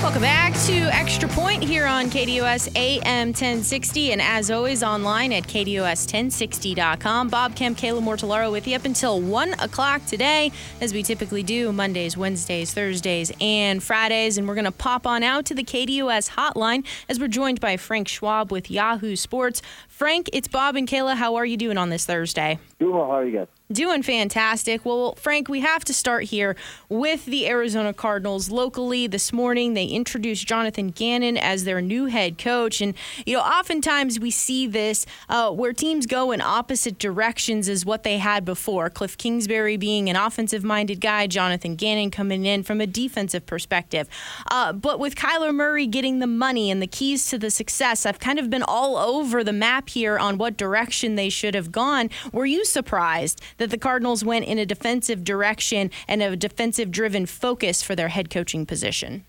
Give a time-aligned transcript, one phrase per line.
[0.00, 5.42] Welcome back to Extra Point here on KDOS AM 1060, and as always, online at
[5.48, 7.28] KDOS1060.com.
[7.28, 11.72] Bob Kemp, Kayla Mortellaro with you up until 1 o'clock today, as we typically do
[11.72, 14.38] Mondays, Wednesdays, Thursdays, and Fridays.
[14.38, 17.76] And we're going to pop on out to the KDOS hotline as we're joined by
[17.76, 19.62] Frank Schwab with Yahoo Sports.
[19.88, 21.16] Frank, it's Bob and Kayla.
[21.16, 22.60] How are you doing on this Thursday?
[22.78, 23.06] Doing well.
[23.06, 23.48] How are you guys?
[23.70, 24.86] Doing fantastic.
[24.86, 26.56] Well, Frank, we have to start here
[26.88, 28.50] with the Arizona Cardinals.
[28.50, 32.80] Locally, this morning, they introduced Jonathan Gannon as their new head coach.
[32.80, 32.94] And,
[33.26, 38.04] you know, oftentimes we see this uh, where teams go in opposite directions as what
[38.04, 38.88] they had before.
[38.88, 44.08] Cliff Kingsbury being an offensive minded guy, Jonathan Gannon coming in from a defensive perspective.
[44.50, 48.18] Uh, but with Kyler Murray getting the money and the keys to the success, I've
[48.18, 52.08] kind of been all over the map here on what direction they should have gone.
[52.32, 53.42] Were you surprised?
[53.58, 58.08] That the Cardinals went in a defensive direction and a defensive driven focus for their
[58.08, 59.24] head coaching position?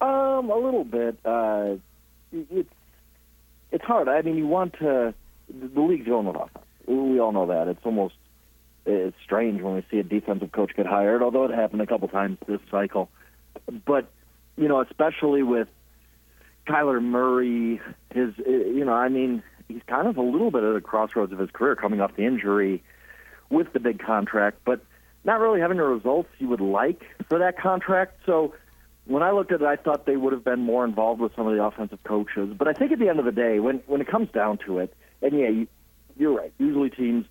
[0.00, 1.18] Um, a little bit.
[1.24, 1.76] Uh,
[2.32, 2.70] it's
[3.70, 4.08] it's hard.
[4.08, 5.14] I mean, you want to.
[5.48, 6.64] The league's going with offense.
[6.86, 7.68] We all know that.
[7.68, 8.14] It's almost
[8.86, 12.08] it's strange when we see a defensive coach get hired, although it happened a couple
[12.08, 13.08] times this cycle.
[13.86, 14.10] But
[14.56, 15.68] you know, especially with
[16.66, 17.80] Kyler Murray,
[18.14, 21.38] his you know, I mean, he's kind of a little bit at the crossroads of
[21.38, 22.82] his career, coming off the injury
[23.50, 24.84] with the big contract, but
[25.24, 28.18] not really having the results you would like for that contract.
[28.26, 28.54] So
[29.06, 31.46] when I looked at it, I thought they would have been more involved with some
[31.46, 32.54] of the offensive coaches.
[32.56, 34.78] But I think at the end of the day, when when it comes down to
[34.78, 35.66] it, and yeah, you,
[36.16, 36.52] you're right.
[36.58, 37.26] Usually teams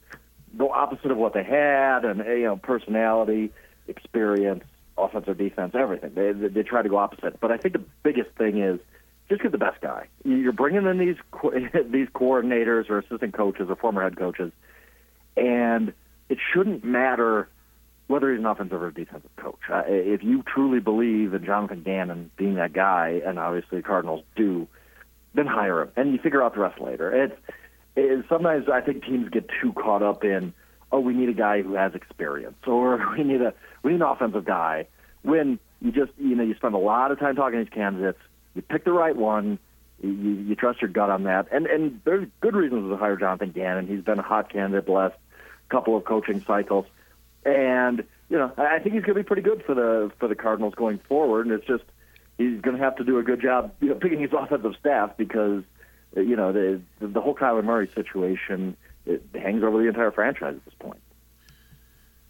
[0.58, 3.52] go opposite of what they had, and you know, personality,
[3.88, 4.64] experience,
[4.98, 6.14] offensive, defense, everything.
[6.16, 7.40] They they try to go opposite.
[7.40, 8.80] But I think the biggest thing is
[9.30, 10.08] just get the best guy.
[10.24, 11.18] You're bringing in these
[11.92, 14.52] these coordinators or assistant coaches or former head coaches,
[15.36, 15.94] and
[16.30, 17.50] it shouldn't matter
[18.08, 19.60] whether he's an offensive or defensive coach.
[19.70, 24.24] Uh, if you truly believe in Jonathan Gannon being that guy, and obviously the Cardinals
[24.36, 24.68] do,
[25.34, 27.24] then hire him, and you figure out the rest later.
[27.24, 27.36] It's,
[27.96, 30.54] it's sometimes I think teams get too caught up in,
[30.92, 33.54] oh, we need a guy who has experience, or we need a
[33.84, 34.88] we need an offensive guy.
[35.24, 38.20] When you just you know you spend a lot of time talking to these candidates,
[38.54, 39.60] you pick the right one.
[40.02, 43.52] You, you trust your gut on that, and and there's good reasons to hire Jonathan
[43.52, 43.88] Gannon.
[43.88, 45.16] He's been a hot candidate the last
[45.74, 46.86] couple of coaching cycles,
[47.44, 50.36] and you know I think he's going to be pretty good for the for the
[50.36, 51.48] Cardinals going forward.
[51.48, 51.84] And it's just
[52.38, 55.18] he's going to have to do a good job you know, picking his offensive staff
[55.18, 55.64] because
[56.16, 60.66] you know the the whole Kyler Murray situation it hangs over the entire franchise at
[60.66, 61.02] this point.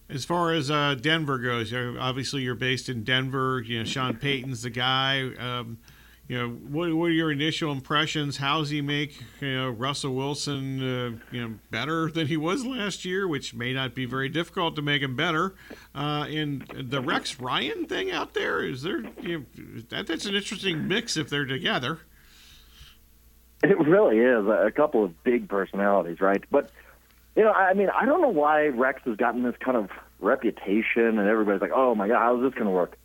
[0.10, 3.62] As far as uh, Denver goes, obviously you're based in Denver.
[3.66, 5.34] You know Sean Payton's the guy.
[5.38, 5.80] Um,
[6.28, 8.38] you know, what, what are your initial impressions?
[8.38, 13.04] How's he make you know Russell Wilson uh, you know better than he was last
[13.04, 15.54] year, which may not be very difficult to make him better.
[15.94, 20.36] Uh, and the Rex Ryan thing out there is there you know, that that's an
[20.36, 22.00] interesting mix if they're together.
[23.62, 26.44] It really is a couple of big personalities, right?
[26.50, 26.70] But
[27.36, 29.90] you know, I mean, I don't know why Rex has gotten this kind of
[30.22, 32.98] reputation, and everybody's like, "Oh my God, how's this going to work?"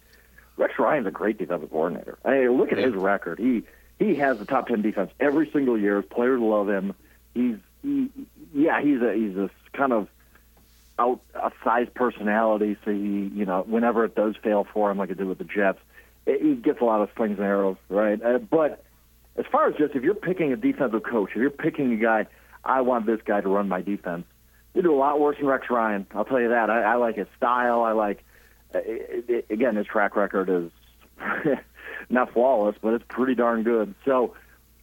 [0.59, 2.19] Rex Ryan's a great defensive coordinator.
[2.25, 3.39] I mean, look at his record.
[3.39, 3.63] He
[3.99, 6.03] he has the top ten defense every single year.
[6.03, 6.95] Players love him.
[7.33, 8.11] He's he,
[8.53, 10.09] yeah, he's a he's a kind of
[10.99, 12.77] out a size personality.
[12.85, 15.45] So he you know whenever it does fail for him, like it did with the
[15.45, 15.79] Jets,
[16.27, 18.21] it, he gets a lot of slings and arrows, right?
[18.21, 18.85] Uh, but
[19.37, 22.27] as far as just if you're picking a defensive coach, if you're picking a guy,
[22.65, 24.27] I want this guy to run my defense.
[24.75, 26.07] You do a lot worse than Rex Ryan.
[26.13, 26.69] I'll tell you that.
[26.69, 27.83] I, I like his style.
[27.83, 28.25] I like
[28.75, 30.71] Uh, it, it, again, his track record is
[32.11, 33.95] not flawless, but it's pretty darn good.
[34.05, 34.35] So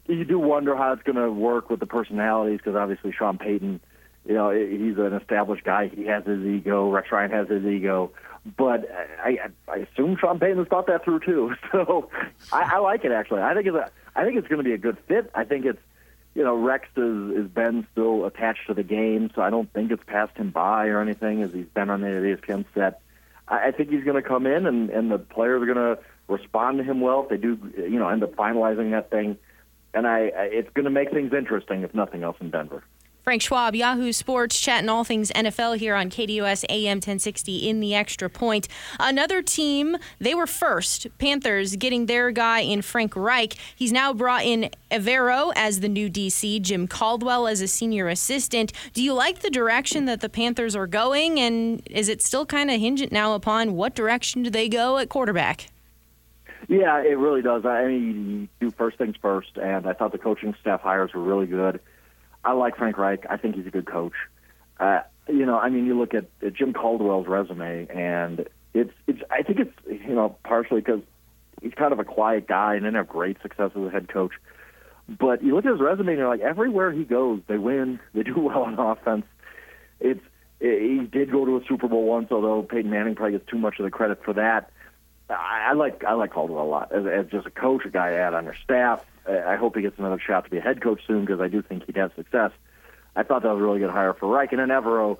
[0.08, 3.80] you do wonder how it's going to work with the personalities because obviously Sean Payton,
[4.28, 5.88] you know, he's an established guy.
[5.88, 6.90] He has his ego.
[6.90, 8.12] Rex Ryan has his ego.
[8.58, 8.90] But
[9.24, 11.56] I, I assume Sean Payton has thought that through too.
[11.72, 12.10] So
[12.52, 13.42] I, I like it actually.
[13.42, 15.32] I think it's a, I think it's going to be a good fit.
[15.34, 15.82] I think it's,
[16.36, 19.92] you know, Rex is, is Ben still attached to the game, so I don't think
[19.92, 23.02] it's passed him by or anything as he's been on the ESPN set.
[23.48, 26.80] I think he's going to come in, and and the players are going to respond
[26.80, 29.38] to him well if they do, you know, end up finalizing that thing.
[29.94, 32.84] And I, it's going to make things interesting, if nothing else, in Denver.
[33.26, 37.96] Frank Schwab, Yahoo Sports, chatting all things NFL here on KDOS AM 1060 in the
[37.96, 38.68] extra point.
[39.00, 41.08] Another team, they were first.
[41.18, 43.56] Panthers getting their guy in Frank Reich.
[43.76, 48.72] He's now brought in Evero as the new DC, Jim Caldwell as a senior assistant.
[48.94, 51.40] Do you like the direction that the Panthers are going?
[51.40, 55.10] And is it still kind of hinged now upon what direction do they go at
[55.10, 55.72] quarterback?
[56.68, 57.66] Yeah, it really does.
[57.66, 61.24] I mean, you do first things first, and I thought the coaching staff hires were
[61.24, 61.80] really good.
[62.46, 63.26] I like Frank Reich.
[63.30, 64.14] I think he's a good coach.
[64.80, 69.20] Uh, you know, I mean, you look at, at Jim Caldwell's resume, and it's it's.
[69.32, 71.02] I think it's you know partially because
[71.62, 74.34] he's kind of a quiet guy and didn't have great success as a head coach.
[75.10, 78.00] But you look at his resume and you're like, everywhere he goes, they win.
[78.14, 79.26] They do well on offense.
[80.00, 80.24] It's
[80.60, 83.80] he did go to a Super Bowl once, although Peyton Manning probably gets too much
[83.80, 84.72] of the credit for that.
[85.30, 88.12] I, I like I like Caldwell a lot as, as just a coach, a guy
[88.12, 89.04] to add on your staff.
[89.28, 91.48] Uh, I hope he gets another shot to be a head coach soon because I
[91.48, 92.52] do think he'd have success.
[93.16, 95.18] I thought that was a really good hire for Reich and Evero.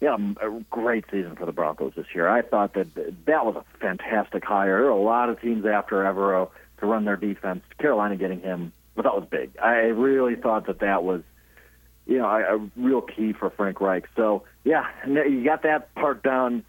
[0.00, 2.28] Yeah, a great season for the Broncos this year.
[2.28, 2.94] I thought that
[3.26, 4.78] that was a fantastic hire.
[4.78, 7.62] There were a lot of teams after Evero to run their defense.
[7.78, 9.52] Carolina getting him, but that was big.
[9.62, 11.22] I really thought that that was,
[12.06, 14.08] you know, a, a real key for Frank Reich.
[14.16, 16.64] So yeah, you got that part down.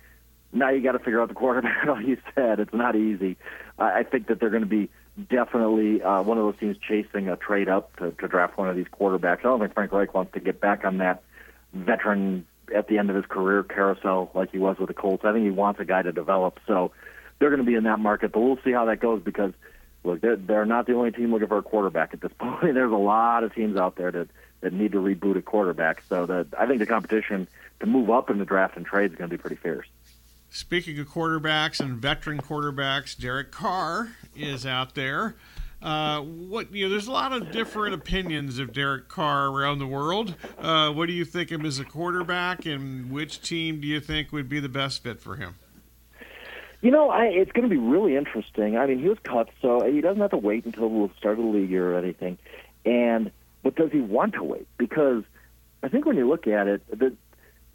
[0.55, 1.85] Now you got to figure out the quarterback.
[1.87, 3.37] Like you said, it's not easy.
[3.77, 4.89] I think that they're going to be
[5.29, 8.75] definitely uh, one of those teams chasing a trade up to, to draft one of
[8.75, 9.39] these quarterbacks.
[9.39, 11.23] I don't think Frank Reich wants to get back on that
[11.73, 15.25] veteran at the end of his career carousel like he was with the Colts.
[15.25, 16.59] I think he wants a guy to develop.
[16.65, 16.91] So
[17.37, 19.51] they're going to be in that market, but we'll see how that goes because
[20.05, 22.73] look, they're, they're not the only team looking for a quarterback at this point.
[22.73, 24.29] There's a lot of teams out there that
[24.61, 26.01] that need to reboot a quarterback.
[26.07, 27.47] So that I think the competition
[27.81, 29.87] to move up in the draft and trade is going to be pretty fierce.
[30.55, 35.35] Speaking of quarterbacks and veteran quarterbacks, Derek Carr is out there.
[35.81, 39.85] Uh, what you know, there's a lot of different opinions of Derek Carr around the
[39.85, 40.33] world.
[40.57, 43.99] Uh, what do you think of him as a quarterback, and which team do you
[43.99, 45.55] think would be the best fit for him?
[46.81, 48.77] You know, I, it's going to be really interesting.
[48.77, 51.43] I mean, he was cut, so he doesn't have to wait until the start of
[51.43, 52.37] the league year or anything.
[52.85, 53.29] And
[53.61, 54.69] but does he want to wait?
[54.77, 55.25] Because
[55.83, 57.13] I think when you look at it, the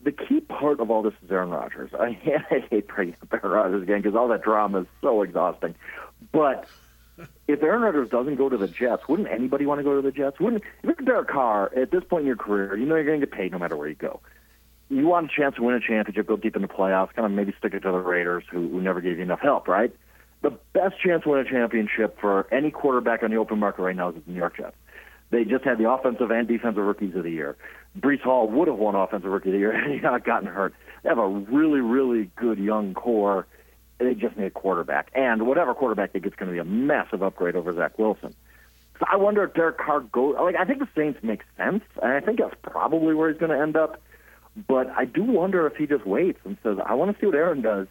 [0.03, 1.91] the key part of all this is Aaron Rodgers.
[1.99, 2.19] I,
[2.51, 5.75] I hate bringing up Aaron Rodgers again because all that drama is so exhausting.
[6.33, 6.67] But
[7.47, 10.13] if Aaron Rodgers doesn't go to the Jets, wouldn't anybody want to go to the
[10.13, 10.41] Jets?
[10.41, 13.21] Wouldn't if you're Derek Carr at this point in your career, you know you're going
[13.21, 14.21] to get paid no matter where you go.
[14.89, 17.31] You want a chance to win a championship, go deep in the playoffs, kind of
[17.31, 19.95] maybe stick it to the Raiders, who, who never gave you enough help, right?
[20.43, 23.95] The best chance to win a championship for any quarterback on the open market right
[23.95, 24.75] now is the New York Jets.
[25.31, 27.57] They just had the offensive and defensive rookies of the year.
[27.99, 30.75] Breece Hall would have won offensive rookie of the year had he not gotten hurt.
[31.03, 33.47] They have a really, really good young core.
[33.99, 35.11] They just need a quarterback.
[35.15, 38.35] And whatever quarterback they get is going to be a massive upgrade over Zach Wilson.
[38.99, 40.37] So I wonder if Derek Carr goes.
[40.39, 43.51] Like I think the Saints make sense, and I think that's probably where he's going
[43.51, 44.01] to end up.
[44.69, 47.35] But I do wonder if he just waits and says, "I want to see what
[47.35, 47.87] Aaron does,"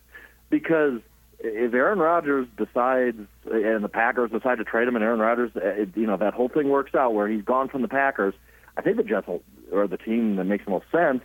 [0.51, 1.01] because
[1.39, 5.85] if Aaron Rodgers decides and the Packers decide to trade him, and Aaron Rodgers, uh,
[5.95, 8.33] you know, that whole thing works out where he's gone from the Packers,
[8.77, 9.41] I think the Jets will,
[9.73, 11.21] are the team that makes the most sense.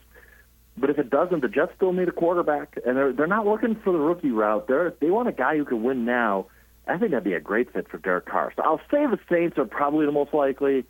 [0.76, 3.76] But if it doesn't, the Jets still need a quarterback, and they're they're not looking
[3.76, 4.66] for the rookie route.
[4.66, 6.46] They they want a guy who can win now.
[6.86, 8.52] I think that'd be a great fit for Derek Carr.
[8.56, 10.84] So I'll say the Saints are probably the most likely,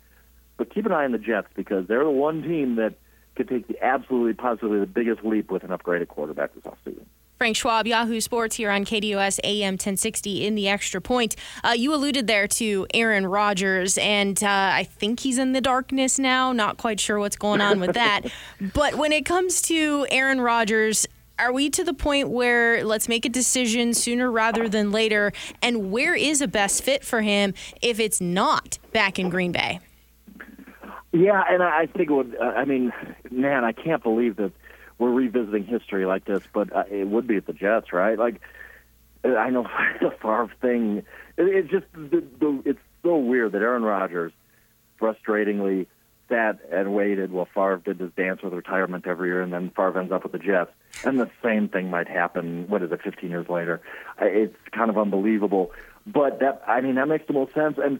[0.57, 2.95] but keep an eye on the Jets because they're the one team that
[3.35, 7.05] could take the absolutely positively the biggest leap with an upgraded quarterback this offseason.
[7.45, 11.35] Frank Schwab, Yahoo Sports here on KDOS AM 1060 in the extra point.
[11.63, 16.17] Uh, you alluded there to Aaron Rodgers, and uh, I think he's in the darkness
[16.17, 16.53] now.
[16.53, 18.21] Not quite sure what's going on with that.
[18.73, 21.05] but when it comes to Aaron Rodgers,
[21.37, 25.31] are we to the point where let's make a decision sooner rather than later?
[25.61, 29.81] And where is a best fit for him if it's not back in Green Bay?
[31.11, 32.35] Yeah, and I think it would.
[32.41, 32.91] Uh, I mean,
[33.29, 34.51] man, I can't believe that
[34.97, 38.17] we're revisiting history like this, but uh, it would be at the Jets, right?
[38.17, 38.41] Like,
[39.23, 39.63] I know
[40.01, 41.03] the Favre thing.
[41.37, 44.31] It, it's just the, the, it's so weird that Aaron Rodgers
[44.99, 45.87] frustratingly
[46.29, 49.99] sat and waited while Favre did this dance with retirement every year, and then Favre
[49.99, 50.71] ends up with the Jets.
[51.03, 52.67] And the same thing might happen.
[52.67, 53.01] What is it?
[53.03, 53.81] 15 years later,
[54.19, 55.71] it's kind of unbelievable.
[56.07, 57.77] But that, I mean, that makes the most sense.
[57.83, 57.99] And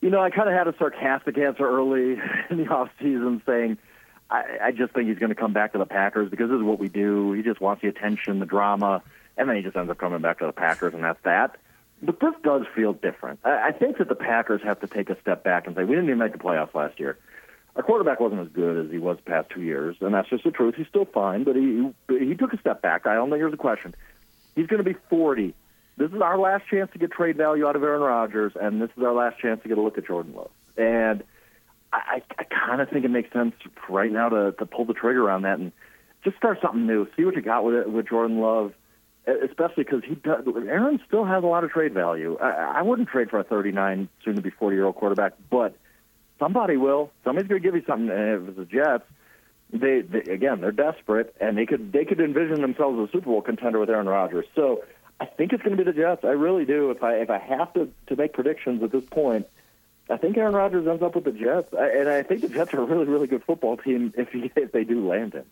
[0.00, 2.18] you know, I kind of had a sarcastic answer early
[2.50, 3.78] in the off season saying
[4.30, 6.62] I, I just think he's going to come back to the Packers because this is
[6.62, 7.32] what we do.
[7.32, 9.02] He just wants the attention, the drama,
[9.36, 11.56] and then he just ends up coming back to the Packers, and that's that.
[12.02, 13.40] But this does feel different.
[13.44, 15.96] I, I think that the Packers have to take a step back and say, we
[15.96, 17.18] didn't even make the playoffs last year.
[17.76, 20.44] Our quarterback wasn't as good as he was the past two years, and that's just
[20.44, 20.74] the truth.
[20.76, 23.06] He's still fine, but he he took a step back.
[23.06, 23.94] I don't think there's a question.
[24.56, 25.54] He's going to be 40.
[25.96, 28.90] This is our last chance to get trade value out of Aaron Rodgers, and this
[28.96, 30.50] is our last chance to get a look at Jordan Love.
[30.76, 31.24] And–
[31.92, 33.54] I, I kind of think it makes sense
[33.88, 35.72] right now to, to pull the trigger on that and
[36.22, 37.06] just start something new.
[37.16, 38.72] See what you got with it with Jordan Love,
[39.26, 42.38] especially because he does, Aaron still has a lot of trade value.
[42.40, 45.76] I, I wouldn't trade for a 39, soon to be 40 year old quarterback, but
[46.38, 47.10] somebody will.
[47.24, 48.10] Somebody's going to give you something.
[48.10, 49.04] And if it's the Jets,
[49.72, 53.26] they, they again they're desperate and they could they could envision themselves as a Super
[53.26, 54.46] Bowl contender with Aaron Rodgers.
[54.56, 54.82] So
[55.20, 56.24] I think it's going to be the Jets.
[56.24, 56.90] I really do.
[56.90, 59.46] If I if I have to to make predictions at this point.
[60.10, 62.82] I think Aaron Rodgers ends up with the Jets, and I think the Jets are
[62.82, 65.46] a really, really good football team if he, if they do land him.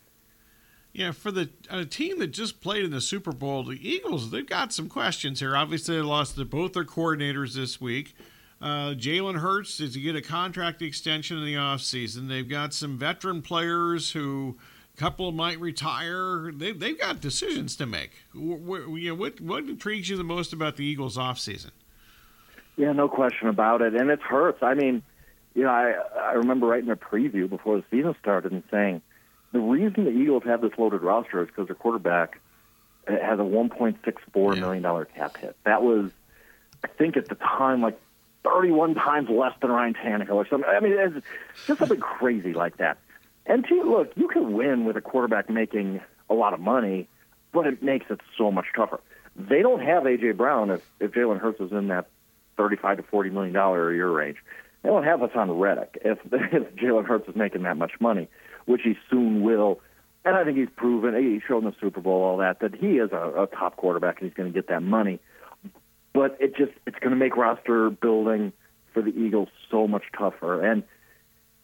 [0.91, 4.45] Yeah, for the a team that just played in the Super Bowl, the Eagles, they've
[4.45, 5.55] got some questions here.
[5.55, 8.15] Obviously, they lost to both their coordinators this week.
[8.61, 12.27] Uh, Jalen Hurts, does he get a contract extension in the offseason?
[12.27, 14.57] They've got some veteran players who
[14.93, 16.51] a couple might retire.
[16.51, 18.11] They, they've got decisions to make.
[18.33, 21.71] What, what, what intrigues you the most about the Eagles offseason?
[22.79, 23.93] Yeah, no question about it.
[23.93, 24.63] And it hurts.
[24.63, 25.03] I mean,
[25.53, 29.01] you know, I, I remember writing a preview before the season started and saying
[29.51, 32.39] the reason the Eagles have this loaded roster is because their quarterback
[33.05, 34.61] uh, has a $1.64 yeah.
[34.61, 35.57] million dollar cap hit.
[35.65, 36.09] That was,
[36.81, 37.99] I think, at the time, like
[38.45, 40.69] 31 times less than Ryan Tannehill or something.
[40.69, 41.25] I mean, it's
[41.67, 42.97] just something crazy like that.
[43.45, 47.09] And to, look, you can win with a quarterback making a lot of money,
[47.51, 49.01] but it makes it so much tougher.
[49.35, 52.07] They don't have AJ Brown if if Jalen Hurts is in that
[52.59, 54.37] 35 to 40 million dollar a year range.
[54.83, 58.27] They don't have Haason Reddick if if Jalen Hurts is making that much money,
[58.65, 59.79] which he soon will.
[60.25, 63.11] And I think he's proven, he's shown the Super Bowl, all that, that he is
[63.13, 65.19] a, a top quarterback and he's going to get that money
[66.13, 68.51] but it just it's going to make roster building
[68.93, 70.63] for the Eagles so much tougher.
[70.65, 70.83] And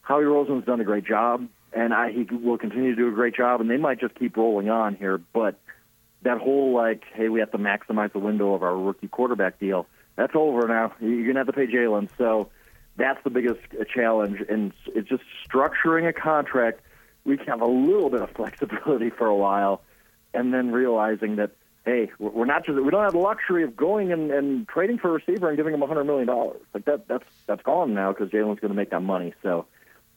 [0.01, 3.35] Howie Roseman's done a great job, and I, he will continue to do a great
[3.35, 3.61] job.
[3.61, 5.59] And they might just keep rolling on here, but
[6.21, 9.87] that whole like, hey, we have to maximize the window of our rookie quarterback deal.
[10.15, 10.93] That's over now.
[10.99, 12.49] You're gonna have to pay Jalen, so
[12.95, 14.41] that's the biggest uh, challenge.
[14.47, 16.81] And it's just structuring a contract.
[17.25, 19.81] We can have a little bit of flexibility for a while,
[20.33, 21.51] and then realizing that
[21.85, 25.09] hey, we're not just we don't have the luxury of going and, and trading for
[25.09, 26.59] a receiver and giving him a hundred million dollars.
[26.73, 29.33] Like that that's that's gone now because Jalen's going to make that money.
[29.43, 29.65] So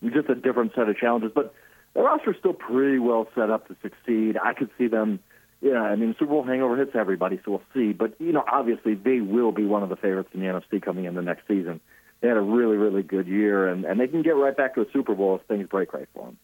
[0.02, 1.30] just a different set of challenges.
[1.34, 1.54] But
[1.94, 4.38] the roster's still pretty well set up to succeed.
[4.42, 5.20] I could see them.
[5.60, 7.92] Yeah, I mean, Super Bowl hangover hits everybody, so we'll see.
[7.92, 11.04] But you know, obviously, they will be one of the favorites in the NFC coming
[11.04, 11.80] in the next season.
[12.20, 14.82] They had a really, really good year, and, and they can get right back to
[14.82, 16.38] a Super Bowl if things break right for them.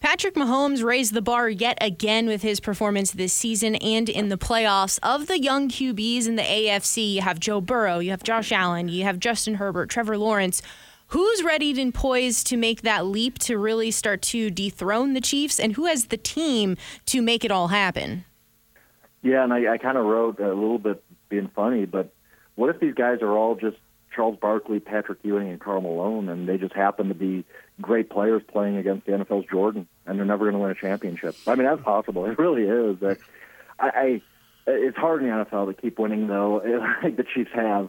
[0.00, 4.36] Patrick Mahomes raised the bar yet again with his performance this season and in the
[4.36, 4.98] playoffs.
[5.02, 8.88] Of the young QBs in the AFC, you have Joe Burrow, you have Josh Allen,
[8.88, 10.60] you have Justin Herbert, Trevor Lawrence.
[11.08, 15.58] Who's ready and poised to make that leap to really start to dethrone the Chiefs,
[15.58, 18.26] and who has the team to make it all happen?
[19.24, 22.14] Yeah, and I, I kind of wrote a little bit being funny, but
[22.56, 23.78] what if these guys are all just
[24.14, 27.44] Charles Barkley, Patrick Ewing, and Karl Malone, and they just happen to be
[27.80, 31.34] great players playing against the NFL's Jordan, and they're never going to win a championship.
[31.46, 32.26] I mean, that's possible.
[32.26, 33.02] It really is.
[33.78, 34.22] I, I,
[34.66, 36.62] it's hard in the NFL to keep winning, though,
[37.02, 37.88] like the Chiefs have.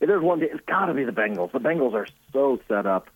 [0.00, 1.50] If there's one, it's got to be the Bengals.
[1.50, 3.10] The Bengals are so set up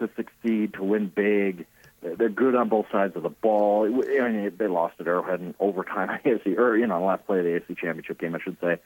[0.00, 1.66] to succeed, to win big.
[2.04, 3.86] They're good on both sides of the ball.
[3.86, 7.26] I mean, they lost at Arrowhead in overtime, I AFC, or you know, the last
[7.26, 8.78] play of the AFC Championship game, I should say.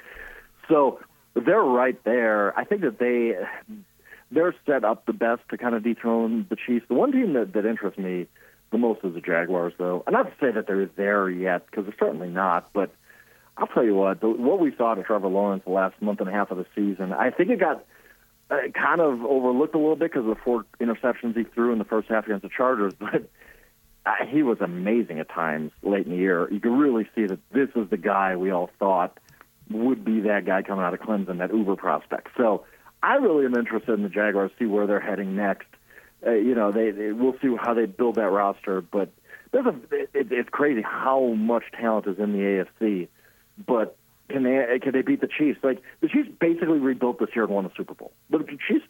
[0.69, 1.01] So
[1.35, 2.57] they're right there.
[2.59, 3.35] I think that they
[4.31, 6.87] they're set up the best to kind of dethrone the Chiefs.
[6.89, 8.27] The one team that, that interests me
[8.71, 10.03] the most is the Jaguars, though.
[10.07, 12.71] And not to say that they're there yet, because they're certainly not.
[12.73, 12.95] But
[13.57, 16.29] I'll tell you what, the, what we saw to Trevor Lawrence the last month and
[16.29, 17.85] a half of the season, I think it got
[18.49, 21.85] kind of overlooked a little bit because of the four interceptions he threw in the
[21.85, 22.95] first half against the Chargers.
[24.07, 26.51] But uh, he was amazing at times late in the year.
[26.51, 29.19] You could really see that this was the guy we all thought
[29.71, 32.29] would be that guy coming out of Clemson, that uber prospect.
[32.37, 32.65] So
[33.03, 35.67] I really am interested in the Jaguars, see where they're heading next.
[36.27, 39.11] Uh, you know, they, they we'll see how they build that roster, but
[39.53, 42.39] there's a it, it's crazy how much talent is in the
[42.81, 43.09] AFC.
[43.67, 43.98] But
[44.29, 45.59] can they uh, can they beat the Chiefs?
[45.63, 48.13] Like the Chiefs basically rebuilt this year and won a Super Bowl.
[48.31, 48.85] But the Chiefs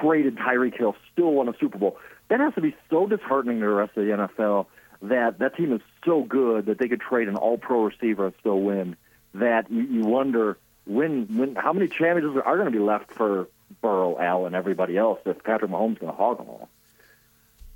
[0.00, 1.98] traded Tyreek Hill, still won a Super Bowl.
[2.28, 4.66] That has to be so disheartening to the rest of the NFL
[5.02, 8.60] that that team is so good that they could trade an All-Pro receiver and still
[8.60, 8.96] win.
[9.34, 13.48] That you, you wonder when when how many championships are going to be left for
[13.80, 16.68] Burrow, Allen, everybody else if Patrick Mahomes going to hog them all?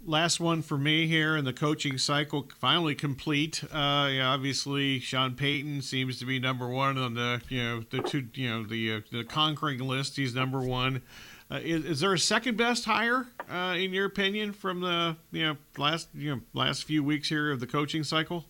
[0.09, 3.65] Last one for me here, and the coaching cycle finally complete.
[3.65, 8.03] Uh, yeah, obviously, Sean Payton seems to be number one on the you know the
[8.03, 10.17] two you know the uh, the conquering list.
[10.17, 11.03] He's number one.
[11.51, 15.45] Uh, is, is, there a second best hire uh, in your opinion from the you
[15.45, 18.45] know last you know last few weeks here of the coaching cycle?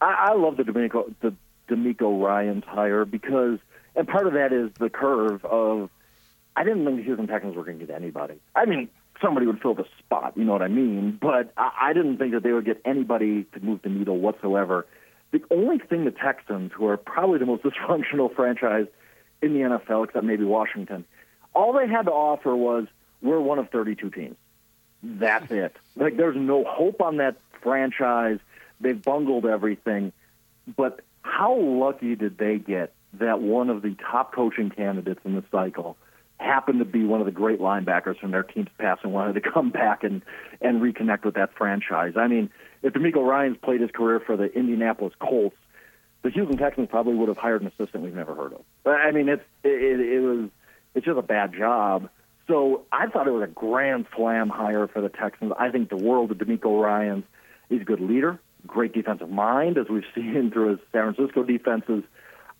[0.00, 1.34] I, I love the DeMeco the
[1.68, 3.58] DeMeco Ryans hire because,
[3.94, 5.90] and part of that is the curve of,
[6.54, 8.40] I didn't think the Houston Texans were going to get anybody.
[8.54, 8.88] I mean,
[9.20, 11.18] somebody would fill the spot, you know what I mean?
[11.20, 14.86] But I, I didn't think that they would get anybody to move the needle whatsoever.
[15.32, 18.86] The only thing the Texans, who are probably the most dysfunctional franchise
[19.42, 21.04] in the NFL, except maybe Washington,
[21.54, 22.86] all they had to offer was
[23.22, 24.36] we're one of 32 teams.
[25.02, 25.76] That's it.
[25.94, 28.38] Like there's no hope on that franchise.
[28.80, 30.12] They've bungled everything.
[30.76, 35.44] But how lucky did they get that one of the top coaching candidates in the
[35.50, 35.96] cycle
[36.38, 39.40] happened to be one of the great linebackers from their team's past and wanted to
[39.52, 40.22] come back and
[40.60, 42.14] and reconnect with that franchise.
[42.16, 42.50] I mean,
[42.82, 45.56] if DeMeco Ryans played his career for the Indianapolis Colts,
[46.22, 48.62] the Houston Texans probably would have hired an assistant we've never heard of.
[48.84, 50.50] I mean, it's it, it was
[50.94, 52.08] it's just a bad job.
[52.48, 55.52] So I thought it was a grand slam hire for the Texans.
[55.58, 57.24] I think the world of DeMeco Ryans.
[57.68, 62.04] He's a good leader, great defensive mind, as we've seen through his San Francisco defenses.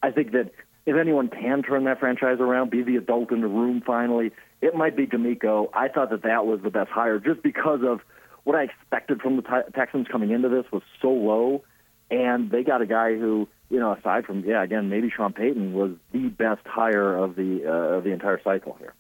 [0.02, 0.50] I think that
[0.87, 4.31] if anyone can turn that franchise around, be the adult in the room finally,
[4.62, 5.69] it might be DeMeco.
[5.75, 8.00] I thought that that was the best hire just because of
[8.45, 9.43] what I expected from the
[9.75, 11.64] Texans coming into this was so low,
[12.11, 15.73] and they got a guy who, you know, aside from yeah, again maybe Sean Payton
[15.73, 18.95] was the best hire of the uh, of the entire cycle here.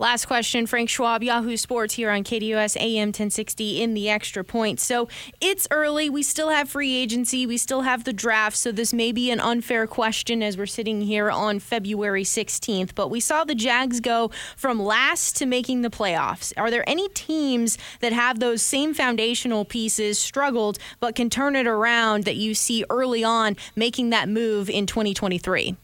[0.00, 4.80] Last question, Frank Schwab, Yahoo Sports here on KDOS AM 1060 in the extra point.
[4.80, 5.08] So
[5.40, 6.10] it's early.
[6.10, 7.46] We still have free agency.
[7.46, 8.56] We still have the draft.
[8.56, 12.96] So this may be an unfair question as we're sitting here on February 16th.
[12.96, 16.52] But we saw the Jags go from last to making the playoffs.
[16.56, 21.68] Are there any teams that have those same foundational pieces, struggled, but can turn it
[21.68, 25.76] around that you see early on making that move in 2023?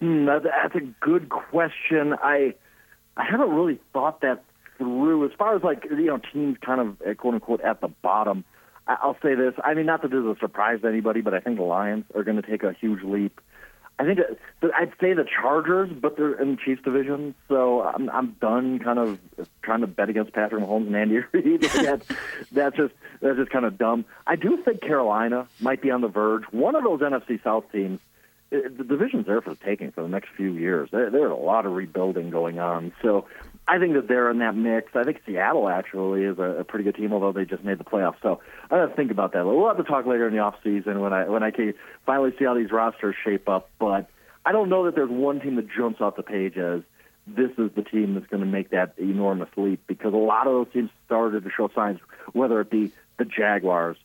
[0.00, 2.12] Hmm, that's a good question.
[2.20, 2.54] I.
[3.16, 4.44] I haven't really thought that
[4.78, 7.88] through as far as like you know teams kind of uh, quote unquote at the
[7.88, 8.44] bottom.
[8.86, 9.54] I'll say this.
[9.64, 12.04] I mean, not that this is a surprise to anybody, but I think the Lions
[12.14, 13.40] are going to take a huge leap.
[13.98, 14.18] I think
[14.60, 18.78] that, I'd say the Chargers, but they're in the Chiefs division, so I'm I'm done
[18.78, 19.18] kind of
[19.62, 21.62] trying to bet against Patrick Mahomes and Andy Reid.
[21.62, 22.06] that's
[22.52, 24.04] that's just that's just kind of dumb.
[24.26, 26.44] I do think Carolina might be on the verge.
[26.50, 28.00] One of those NFC South teams
[28.52, 30.88] Uh, the division's there for the taking for the next few years.
[30.92, 32.92] There, there's a lot of rebuilding going on.
[33.02, 33.26] So
[33.66, 34.94] I think that they're in that mix.
[34.94, 37.84] I think Seattle actually is a, a pretty good team, although they just made the
[37.84, 38.16] playoffs.
[38.22, 39.44] So I have to think about that.
[39.44, 41.74] We'll have to talk later in the off season when I when I can
[42.04, 43.68] finally see how these rosters shape up.
[43.80, 44.08] But
[44.44, 46.82] I don't know that there's one team that jumps off the page as
[47.26, 50.52] this is the team that's going to make that enormous leap because a lot of
[50.52, 51.98] those teams started to show signs,
[52.32, 53.96] whether it be the Jaguars,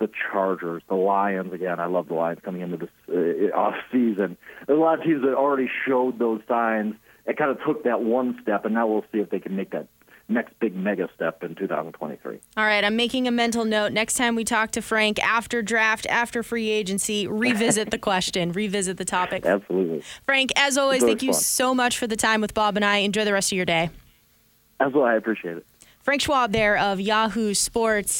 [0.00, 1.52] the Chargers, the Lions.
[1.52, 4.36] Again, I love the Lions coming into this uh, off season.
[4.66, 6.94] There's a lot of teams that already showed those signs.
[7.26, 9.70] It kind of took that one step, and now we'll see if they can make
[9.70, 9.86] that
[10.30, 12.38] next big mega step in 2023.
[12.56, 13.92] All right, I'm making a mental note.
[13.92, 18.96] Next time we talk to Frank after draft, after free agency, revisit the question, revisit
[18.96, 19.44] the topic.
[19.44, 20.02] Absolutely.
[20.24, 22.98] Frank, as always, thank you so much for the time with Bob and I.
[22.98, 23.90] Enjoy the rest of your day.
[24.78, 25.66] As well, I appreciate it.
[26.00, 28.14] Frank Schwab there of Yahoo Sports.